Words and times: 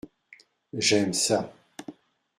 J’aime 0.73 1.13
ça. 1.13 1.53